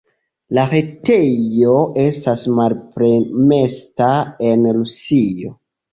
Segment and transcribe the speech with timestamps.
[0.57, 4.11] La retejo estas malpermesita
[4.49, 5.55] en Rusio.